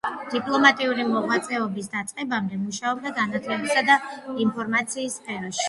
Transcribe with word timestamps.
დიპლომატიური 0.35 1.05
მოღვაწეობის 1.09 1.91
დაწყებამდე 1.97 2.59
მუშაობდა 2.63 3.13
განათლებისა 3.21 3.87
და 3.93 4.01
ინფორმაციის 4.49 5.23
სფეროში. 5.23 5.59